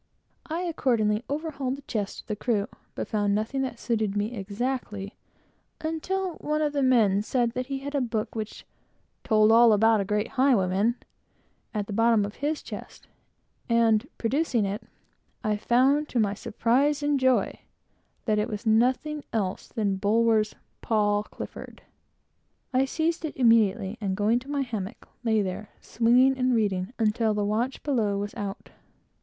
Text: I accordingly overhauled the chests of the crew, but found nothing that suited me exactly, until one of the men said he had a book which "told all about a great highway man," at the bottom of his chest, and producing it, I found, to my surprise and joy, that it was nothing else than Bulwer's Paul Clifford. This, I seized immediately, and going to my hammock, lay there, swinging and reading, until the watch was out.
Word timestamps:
I 0.47 0.61
accordingly 0.61 1.23
overhauled 1.29 1.75
the 1.75 1.83
chests 1.83 2.21
of 2.21 2.25
the 2.25 2.35
crew, 2.35 2.67
but 2.95 3.07
found 3.07 3.35
nothing 3.35 3.61
that 3.61 3.77
suited 3.77 4.17
me 4.17 4.33
exactly, 4.35 5.15
until 5.79 6.37
one 6.37 6.63
of 6.63 6.73
the 6.73 6.81
men 6.81 7.21
said 7.21 7.51
he 7.67 7.77
had 7.77 7.93
a 7.93 8.01
book 8.01 8.33
which 8.33 8.65
"told 9.23 9.51
all 9.51 9.73
about 9.73 10.01
a 10.01 10.03
great 10.03 10.29
highway 10.29 10.67
man," 10.69 10.95
at 11.71 11.85
the 11.85 11.93
bottom 11.93 12.25
of 12.25 12.37
his 12.37 12.63
chest, 12.63 13.05
and 13.69 14.07
producing 14.17 14.65
it, 14.65 14.81
I 15.43 15.55
found, 15.55 16.09
to 16.09 16.19
my 16.19 16.33
surprise 16.33 17.03
and 17.03 17.19
joy, 17.19 17.59
that 18.25 18.39
it 18.39 18.47
was 18.49 18.65
nothing 18.65 19.23
else 19.31 19.67
than 19.67 19.97
Bulwer's 19.97 20.55
Paul 20.81 21.21
Clifford. 21.25 21.83
This, 22.73 22.81
I 22.81 22.85
seized 22.85 23.23
immediately, 23.25 23.99
and 24.01 24.17
going 24.17 24.39
to 24.39 24.49
my 24.49 24.61
hammock, 24.61 25.07
lay 25.23 25.43
there, 25.43 25.69
swinging 25.79 26.35
and 26.39 26.55
reading, 26.55 26.91
until 26.97 27.35
the 27.35 27.45
watch 27.45 27.79
was 27.85 28.33
out. 28.33 28.71